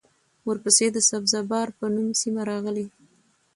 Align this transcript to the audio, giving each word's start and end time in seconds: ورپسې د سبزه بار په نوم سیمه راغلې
ورپسې 0.47 0.85
د 0.91 0.97
سبزه 1.09 1.39
بار 1.51 1.67
په 1.77 1.85
نوم 1.93 2.09
سیمه 2.21 2.41
راغلې 2.49 2.85